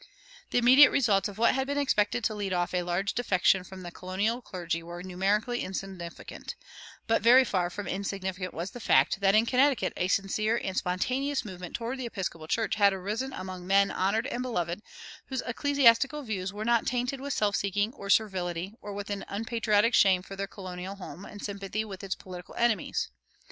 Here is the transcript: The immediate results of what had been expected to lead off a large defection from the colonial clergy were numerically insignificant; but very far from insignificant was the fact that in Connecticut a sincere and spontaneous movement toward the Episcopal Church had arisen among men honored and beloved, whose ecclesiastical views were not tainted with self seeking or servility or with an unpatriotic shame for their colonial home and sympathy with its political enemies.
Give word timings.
The 0.49 0.57
immediate 0.57 0.89
results 0.89 1.29
of 1.29 1.37
what 1.37 1.53
had 1.53 1.67
been 1.67 1.77
expected 1.77 2.23
to 2.23 2.33
lead 2.33 2.53
off 2.53 2.73
a 2.73 2.81
large 2.81 3.13
defection 3.13 3.63
from 3.63 3.83
the 3.83 3.91
colonial 3.91 4.41
clergy 4.41 4.81
were 4.81 5.03
numerically 5.03 5.59
insignificant; 5.63 6.55
but 7.05 7.21
very 7.21 7.43
far 7.45 7.69
from 7.69 7.85
insignificant 7.87 8.51
was 8.51 8.71
the 8.71 8.79
fact 8.79 9.19
that 9.19 9.35
in 9.35 9.45
Connecticut 9.45 9.93
a 9.95 10.07
sincere 10.07 10.55
and 10.63 10.75
spontaneous 10.75 11.45
movement 11.45 11.75
toward 11.75 11.99
the 11.99 12.07
Episcopal 12.07 12.47
Church 12.47 12.73
had 12.77 12.93
arisen 12.93 13.31
among 13.31 13.67
men 13.67 13.91
honored 13.91 14.25
and 14.25 14.41
beloved, 14.41 14.81
whose 15.27 15.43
ecclesiastical 15.45 16.23
views 16.23 16.51
were 16.51 16.65
not 16.65 16.87
tainted 16.87 17.21
with 17.21 17.33
self 17.33 17.55
seeking 17.55 17.93
or 17.93 18.09
servility 18.09 18.73
or 18.81 18.93
with 18.93 19.11
an 19.11 19.23
unpatriotic 19.27 19.93
shame 19.93 20.23
for 20.23 20.35
their 20.35 20.47
colonial 20.47 20.95
home 20.95 21.25
and 21.25 21.43
sympathy 21.43 21.85
with 21.85 22.03
its 22.03 22.15
political 22.15 22.55
enemies. 22.55 23.09